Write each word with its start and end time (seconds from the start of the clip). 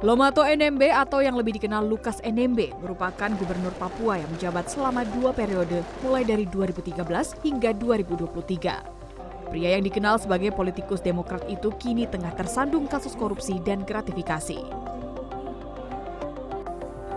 Lomato 0.00 0.40
NMB 0.40 0.96
atau 0.96 1.20
yang 1.20 1.36
lebih 1.36 1.60
dikenal 1.60 1.84
Lukas 1.84 2.24
NMB 2.24 2.80
merupakan 2.80 3.28
gubernur 3.36 3.68
Papua 3.76 4.16
yang 4.16 4.32
menjabat 4.32 4.72
selama 4.72 5.04
dua 5.04 5.36
periode 5.36 5.84
mulai 6.00 6.24
dari 6.24 6.48
2013 6.48 7.04
hingga 7.44 7.76
2023. 7.76 9.52
Pria 9.52 9.76
yang 9.76 9.84
dikenal 9.84 10.16
sebagai 10.16 10.56
politikus 10.56 11.04
demokrat 11.04 11.44
itu 11.52 11.68
kini 11.76 12.08
tengah 12.08 12.32
tersandung 12.32 12.88
kasus 12.88 13.12
korupsi 13.12 13.60
dan 13.60 13.84
gratifikasi. 13.84 14.56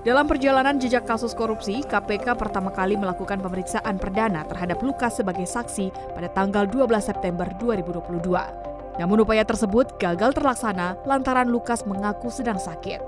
Dalam 0.03 0.27
perjalanan 0.27 0.75
jejak 0.75 1.07
kasus 1.07 1.31
korupsi, 1.31 1.87
KPK 1.87 2.35
pertama 2.35 2.67
kali 2.67 2.99
melakukan 2.99 3.39
pemeriksaan 3.39 3.95
perdana 3.95 4.43
terhadap 4.43 4.83
Lukas 4.83 5.23
sebagai 5.23 5.47
saksi 5.47 5.87
pada 6.19 6.27
tanggal 6.35 6.67
12 6.67 6.99
September 6.99 7.47
2022. 7.63 8.72
Namun 9.01 9.25
upaya 9.25 9.41
tersebut 9.41 9.97
gagal 9.97 10.37
terlaksana 10.37 11.01
lantaran 11.07 11.49
Lukas 11.49 11.81
mengaku 11.89 12.29
sedang 12.29 12.61
sakit. 12.61 13.01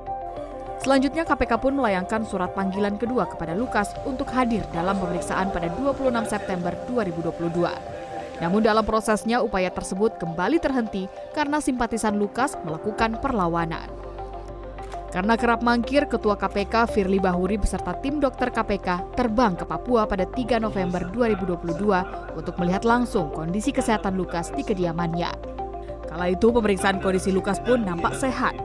Selanjutnya 0.81 1.25
KPK 1.25 1.61
pun 1.61 1.73
melayangkan 1.77 2.27
surat 2.29 2.53
panggilan 2.53 2.99
kedua 2.99 3.25
kepada 3.25 3.57
Lukas 3.57 3.95
untuk 4.05 4.29
hadir 4.33 4.61
dalam 4.69 4.97
pemeriksaan 5.01 5.49
pada 5.49 5.71
26 5.71 6.13
September 6.29 6.73
2022. 6.89 7.95
Namun 8.43 8.61
dalam 8.61 8.83
prosesnya 8.83 9.39
upaya 9.39 9.71
tersebut 9.71 10.19
kembali 10.19 10.59
terhenti 10.59 11.07
karena 11.31 11.63
simpatisan 11.63 12.19
Lukas 12.19 12.59
melakukan 12.67 13.17
perlawanan. 13.23 13.87
Karena 15.15 15.39
kerap 15.39 15.63
mangkir, 15.63 16.11
Ketua 16.11 16.35
KPK 16.35 16.91
Firly 16.91 17.23
Bahuri 17.23 17.55
beserta 17.55 17.95
tim 17.95 18.19
dokter 18.19 18.51
KPK 18.51 19.15
terbang 19.15 19.55
ke 19.55 19.63
Papua 19.63 20.03
pada 20.03 20.27
3 20.27 20.59
November 20.59 21.07
2022 21.07 22.35
untuk 22.35 22.55
melihat 22.59 22.83
langsung 22.83 23.31
kondisi 23.31 23.71
kesehatan 23.71 24.19
Lukas 24.19 24.51
di 24.51 24.59
kediamannya. 24.59 25.54
Kala 26.15 26.31
itu 26.31 26.47
pemeriksaan 26.47 27.03
kondisi 27.03 27.27
Lukas 27.27 27.59
pun 27.59 27.83
nampak 27.83 28.15
sehat. 28.15 28.55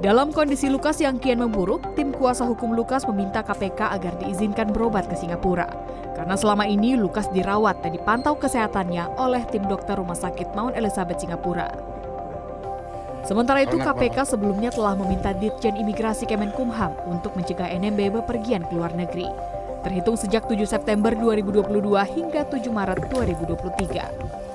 Dalam 0.00 0.32
kondisi 0.32 0.72
Lukas 0.72 0.96
yang 0.96 1.20
kian 1.20 1.36
memburuk, 1.36 1.84
tim 1.92 2.16
kuasa 2.16 2.48
hukum 2.48 2.72
Lukas 2.72 3.04
meminta 3.04 3.44
KPK 3.44 3.92
agar 3.92 4.16
diizinkan 4.16 4.72
berobat 4.72 5.04
ke 5.04 5.20
Singapura. 5.20 5.68
Karena 6.16 6.40
selama 6.40 6.64
ini 6.64 6.96
Lukas 6.96 7.28
dirawat 7.28 7.84
dan 7.84 7.92
dipantau 7.92 8.40
kesehatannya 8.40 9.20
oleh 9.20 9.44
tim 9.52 9.68
dokter 9.68 10.00
Rumah 10.00 10.16
Sakit 10.16 10.56
Mount 10.56 10.80
Elizabeth 10.80 11.20
Singapura. 11.20 11.68
Sementara 13.28 13.60
itu 13.60 13.76
KPK 13.76 14.24
sebelumnya 14.24 14.72
telah 14.72 14.96
meminta 14.96 15.36
Ditjen 15.36 15.76
Imigrasi 15.76 16.24
Kemenkumham 16.24 16.96
untuk 17.04 17.36
mencegah 17.36 17.68
NMB 17.68 18.24
bepergian 18.24 18.64
ke 18.64 18.72
luar 18.80 18.96
negeri. 18.96 19.28
Terhitung 19.84 20.16
sejak 20.16 20.48
7 20.48 20.56
September 20.64 21.12
2022 21.12 21.68
hingga 22.16 22.48
7 22.48 22.64
Maret 22.72 23.12
2023. 23.12 24.49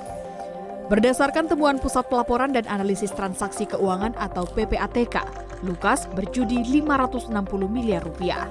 Berdasarkan 0.86 1.50
temuan 1.50 1.82
Pusat 1.82 2.06
Pelaporan 2.06 2.54
dan 2.54 2.62
Analisis 2.70 3.10
Transaksi 3.10 3.66
Keuangan 3.66 4.14
atau 4.22 4.46
PPATK, 4.46 5.18
Lukas 5.66 6.06
berjudi 6.14 6.62
560 6.62 7.34
miliar 7.66 8.06
rupiah. 8.06 8.46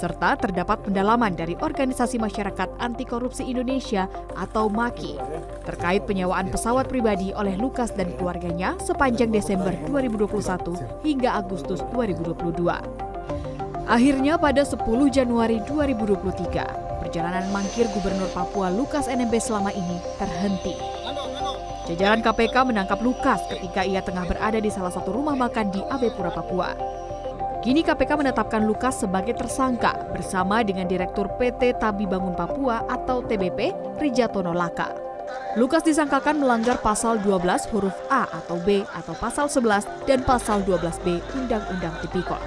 Serta 0.00 0.32
terdapat 0.40 0.80
pendalaman 0.80 1.36
dari 1.36 1.52
Organisasi 1.60 2.16
Masyarakat 2.16 2.80
Anti 2.80 3.04
Korupsi 3.04 3.44
Indonesia 3.44 4.08
atau 4.32 4.72
MAKI 4.72 5.20
terkait 5.68 6.08
penyewaan 6.08 6.48
pesawat 6.48 6.88
pribadi 6.88 7.36
oleh 7.36 7.52
Lukas 7.60 7.92
dan 7.92 8.16
keluarganya 8.16 8.80
sepanjang 8.80 9.28
Desember 9.28 9.76
2021 9.84 11.04
hingga 11.04 11.36
Agustus 11.36 11.84
2022. 11.92 13.03
Akhirnya 13.94 14.34
pada 14.34 14.66
10 14.66 14.82
Januari 15.06 15.62
2023, 15.70 16.98
perjalanan 16.98 17.46
mangkir 17.54 17.86
Gubernur 17.94 18.26
Papua 18.34 18.66
Lukas 18.66 19.06
NMB 19.06 19.30
selama 19.38 19.70
ini 19.70 20.02
terhenti. 20.18 20.74
Jajaran 21.86 22.18
KPK 22.18 22.74
menangkap 22.74 22.98
Lukas 22.98 23.46
ketika 23.46 23.86
ia 23.86 24.02
tengah 24.02 24.26
berada 24.26 24.58
di 24.58 24.66
salah 24.66 24.90
satu 24.90 25.14
rumah 25.14 25.38
makan 25.38 25.70
di 25.70 25.78
Abepura, 25.94 26.34
Papua. 26.34 26.74
Kini 27.62 27.86
KPK 27.86 28.18
menetapkan 28.18 28.66
Lukas 28.66 28.98
sebagai 28.98 29.38
tersangka 29.38 29.94
bersama 30.10 30.66
dengan 30.66 30.90
Direktur 30.90 31.30
PT 31.38 31.78
Tabi 31.78 32.10
Bangun 32.10 32.34
Papua 32.34 32.82
atau 32.90 33.22
TBP, 33.22 33.70
Rijatono 34.02 34.50
Laka. 34.50 34.90
Lukas 35.54 35.86
disangkakan 35.86 36.42
melanggar 36.42 36.82
pasal 36.82 37.22
12 37.22 37.70
huruf 37.70 37.94
A 38.10 38.26
atau 38.26 38.58
B 38.58 38.82
atau 38.90 39.14
pasal 39.14 39.46
11 39.46 39.86
dan 40.02 40.26
pasal 40.26 40.66
12B 40.66 41.22
Undang-Undang 41.38 41.94
Tipikor. 42.02 42.42